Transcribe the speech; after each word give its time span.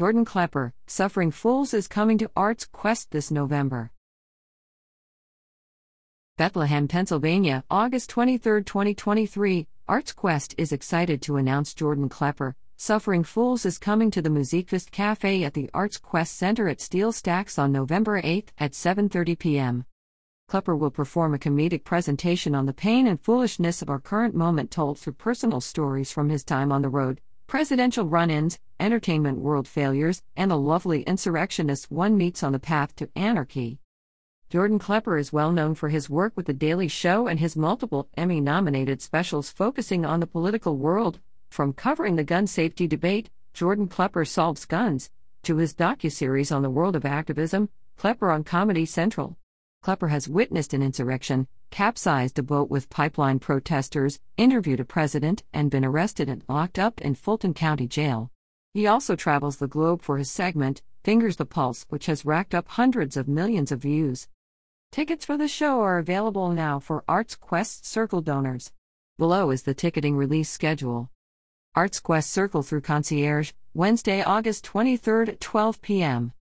Jordan 0.00 0.24
Klepper, 0.24 0.72
Suffering 0.86 1.30
Fools 1.30 1.74
is 1.74 1.86
coming 1.86 2.16
to 2.16 2.30
Arts 2.34 2.64
Quest 2.64 3.10
this 3.10 3.30
November. 3.30 3.90
Bethlehem, 6.38 6.88
Pennsylvania, 6.88 7.64
August 7.70 8.08
23, 8.08 8.64
2023. 8.64 9.66
Arts 9.86 10.14
Quest 10.14 10.54
is 10.56 10.72
excited 10.72 11.20
to 11.20 11.36
announce 11.36 11.74
Jordan 11.74 12.08
Klepper, 12.08 12.56
Suffering 12.78 13.22
Fools 13.22 13.66
is 13.66 13.76
coming 13.76 14.10
to 14.10 14.22
the 14.22 14.30
Musikfest 14.30 14.90
Cafe 14.90 15.44
at 15.44 15.52
the 15.52 15.68
Arts 15.74 15.98
Quest 15.98 16.34
Center 16.34 16.66
at 16.66 16.80
Steel 16.80 17.12
Stacks 17.12 17.58
on 17.58 17.70
November 17.70 18.22
8 18.24 18.54
at 18.56 18.72
7:30 18.72 19.38
p.m. 19.38 19.84
Klepper 20.48 20.74
will 20.74 20.90
perform 20.90 21.34
a 21.34 21.38
comedic 21.38 21.84
presentation 21.84 22.54
on 22.54 22.64
the 22.64 22.72
pain 22.72 23.06
and 23.06 23.20
foolishness 23.20 23.82
of 23.82 23.90
our 23.90 24.00
current 24.00 24.34
moment 24.34 24.70
told 24.70 24.98
through 24.98 25.12
personal 25.12 25.60
stories 25.60 26.10
from 26.10 26.30
his 26.30 26.42
time 26.42 26.72
on 26.72 26.80
the 26.80 26.88
road, 26.88 27.20
presidential 27.50 28.06
run-ins, 28.06 28.60
entertainment 28.78 29.36
world 29.36 29.66
failures, 29.66 30.22
and 30.36 30.52
the 30.52 30.56
lovely 30.56 31.02
insurrectionists 31.02 31.90
one 31.90 32.16
meets 32.16 32.44
on 32.44 32.52
the 32.52 32.60
path 32.60 32.94
to 32.94 33.10
anarchy. 33.16 33.80
Jordan 34.50 34.78
Klepper 34.78 35.18
is 35.18 35.32
well 35.32 35.50
known 35.50 35.74
for 35.74 35.88
his 35.88 36.08
work 36.08 36.32
with 36.36 36.46
The 36.46 36.52
Daily 36.52 36.86
Show 36.86 37.26
and 37.26 37.40
his 37.40 37.56
multiple 37.56 38.08
Emmy 38.16 38.40
nominated 38.40 39.02
specials 39.02 39.50
focusing 39.50 40.06
on 40.06 40.20
the 40.20 40.28
political 40.28 40.76
world, 40.76 41.18
from 41.48 41.72
covering 41.72 42.14
the 42.14 42.22
gun 42.22 42.46
safety 42.46 42.86
debate, 42.86 43.30
Jordan 43.52 43.88
Klepper 43.88 44.24
Solves 44.24 44.64
Guns, 44.64 45.10
to 45.42 45.56
his 45.56 45.74
docuseries 45.74 46.54
on 46.54 46.62
the 46.62 46.70
world 46.70 46.94
of 46.94 47.04
activism, 47.04 47.68
Klepper 47.96 48.30
on 48.30 48.44
Comedy 48.44 48.86
Central. 48.86 49.36
Klepper 49.82 50.08
has 50.08 50.28
witnessed 50.28 50.74
an 50.74 50.82
insurrection, 50.82 51.48
capsized 51.70 52.38
a 52.38 52.42
boat 52.42 52.68
with 52.68 52.90
pipeline 52.90 53.38
protesters, 53.38 54.20
interviewed 54.36 54.78
a 54.78 54.84
president, 54.84 55.42
and 55.54 55.70
been 55.70 55.86
arrested 55.86 56.28
and 56.28 56.44
locked 56.48 56.78
up 56.78 57.00
in 57.00 57.14
Fulton 57.14 57.54
County 57.54 57.86
Jail. 57.86 58.30
He 58.74 58.86
also 58.86 59.16
travels 59.16 59.56
the 59.56 59.66
globe 59.66 60.02
for 60.02 60.18
his 60.18 60.30
segment, 60.30 60.82
Fingers 61.02 61.36
the 61.36 61.46
Pulse, 61.46 61.86
which 61.88 62.06
has 62.06 62.26
racked 62.26 62.54
up 62.54 62.68
hundreds 62.68 63.16
of 63.16 63.26
millions 63.26 63.72
of 63.72 63.80
views. 63.80 64.28
Tickets 64.92 65.24
for 65.24 65.38
the 65.38 65.48
show 65.48 65.80
are 65.80 65.98
available 65.98 66.50
now 66.50 66.78
for 66.78 67.02
Arts 67.08 67.34
Quest 67.34 67.86
Circle 67.86 68.20
donors. 68.20 68.72
Below 69.16 69.50
is 69.50 69.62
the 69.62 69.72
ticketing 69.72 70.14
release 70.14 70.50
schedule. 70.50 71.08
Arts 71.74 72.00
Quest 72.00 72.30
Circle 72.30 72.64
through 72.64 72.82
Concierge, 72.82 73.52
Wednesday, 73.72 74.22
August 74.22 74.66
23rd 74.66 75.28
at 75.28 75.40
12 75.40 75.80
p.m. 75.80 76.32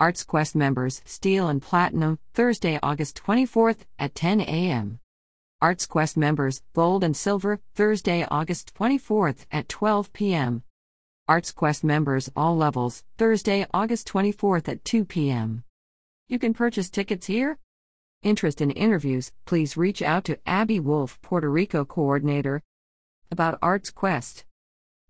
Arts 0.00 0.24
Quest 0.24 0.56
members, 0.56 1.02
Steel 1.04 1.48
and 1.48 1.60
Platinum, 1.60 2.18
Thursday, 2.32 2.78
August 2.82 3.20
24th 3.22 3.80
at 3.98 4.14
10 4.14 4.40
a.m. 4.40 4.98
Arts 5.60 5.84
Quest 5.84 6.16
members, 6.16 6.62
Gold 6.74 7.04
and 7.04 7.14
Silver, 7.14 7.60
Thursday, 7.74 8.26
August 8.30 8.72
24th 8.74 9.44
at 9.52 9.68
12 9.68 10.10
p.m. 10.14 10.62
Arts 11.28 11.52
Quest 11.52 11.84
members, 11.84 12.30
all 12.34 12.56
levels, 12.56 13.04
Thursday, 13.18 13.66
August 13.74 14.08
24th 14.08 14.70
at 14.70 14.86
2 14.86 15.04
p.m. 15.04 15.64
You 16.28 16.38
can 16.38 16.54
purchase 16.54 16.88
tickets 16.88 17.26
here. 17.26 17.58
Interest 18.22 18.62
in 18.62 18.70
interviews, 18.70 19.32
please 19.44 19.76
reach 19.76 20.00
out 20.00 20.24
to 20.24 20.38
Abby 20.46 20.80
Wolf, 20.80 21.20
Puerto 21.20 21.50
Rico 21.50 21.84
coordinator. 21.84 22.62
About 23.30 23.58
Arts 23.60 23.90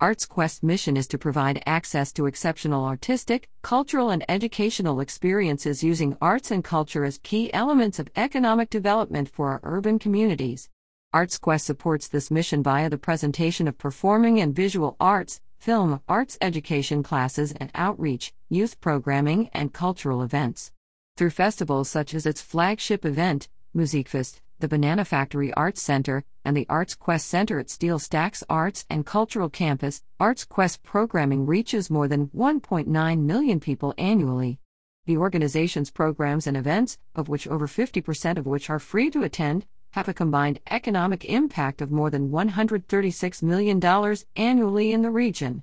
Quest. 0.00 0.08
Arts 0.08 0.26
Quest 0.26 0.62
mission 0.62 0.96
is 0.96 1.06
to 1.08 1.18
provide 1.18 1.62
access 1.66 2.10
to 2.12 2.24
exceptional 2.26 2.86
artistic, 2.86 3.50
cultural, 3.60 4.08
and 4.08 4.24
educational 4.30 5.00
experiences 5.00 5.84
using 5.84 6.16
arts 6.22 6.50
and 6.50 6.64
culture 6.64 7.04
as 7.04 7.18
key 7.22 7.52
elements 7.52 7.98
of 7.98 8.08
economic 8.16 8.70
development 8.70 9.28
for 9.28 9.50
our 9.50 9.60
urban 9.62 9.98
communities. 9.98 10.70
ArtsQuest 11.14 11.60
supports 11.60 12.08
this 12.08 12.30
mission 12.30 12.62
via 12.62 12.88
the 12.88 12.96
presentation 12.96 13.68
of 13.68 13.76
performing 13.76 14.40
and 14.40 14.56
visual 14.56 14.96
arts, 14.98 15.42
film, 15.58 16.00
arts 16.08 16.38
education 16.40 17.02
classes 17.02 17.52
and 17.60 17.70
outreach, 17.74 18.32
youth 18.48 18.80
programming, 18.80 19.50
and 19.52 19.74
cultural 19.74 20.22
events. 20.22 20.72
Through 21.18 21.30
festivals 21.30 21.90
such 21.90 22.14
as 22.14 22.24
its 22.24 22.40
flagship 22.40 23.04
event, 23.04 23.48
Musikfest, 23.76 24.40
the 24.60 24.68
Banana 24.68 25.04
Factory 25.04 25.52
Arts 25.54 25.82
Center, 25.82 26.24
and 26.44 26.56
the 26.56 26.66
Arts 26.68 26.94
Quest 26.94 27.26
Center 27.28 27.58
at 27.58 27.70
Steel 27.70 27.98
Stacks 27.98 28.44
Arts 28.48 28.86
and 28.88 29.04
Cultural 29.04 29.48
Campus, 29.48 30.02
Arts 30.18 30.44
Quest 30.44 30.82
programming 30.82 31.46
reaches 31.46 31.90
more 31.90 32.08
than 32.08 32.28
1.9 32.28 33.20
million 33.22 33.60
people 33.60 33.94
annually. 33.98 34.58
The 35.06 35.16
organization's 35.16 35.90
programs 35.90 36.46
and 36.46 36.56
events, 36.56 36.98
of 37.14 37.28
which 37.28 37.48
over 37.48 37.66
50% 37.66 38.38
of 38.38 38.46
which 38.46 38.70
are 38.70 38.78
free 38.78 39.10
to 39.10 39.22
attend, 39.22 39.66
have 39.92 40.08
a 40.08 40.14
combined 40.14 40.60
economic 40.70 41.24
impact 41.24 41.82
of 41.82 41.90
more 41.90 42.10
than 42.10 42.30
$136 42.30 43.42
million 43.42 44.16
annually 44.36 44.92
in 44.92 45.02
the 45.02 45.10
region. 45.10 45.62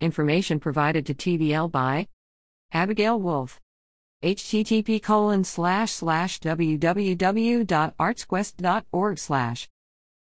Information 0.00 0.60
provided 0.60 1.04
to 1.06 1.14
TVL 1.14 1.70
by 1.70 2.06
Abigail 2.72 3.18
Wolf 3.18 3.60
http 4.22 5.00
colon 5.00 5.44
slash 5.44 5.92
slash 5.92 6.40
www.artsquest.org 6.40 9.18
slash 9.18 9.68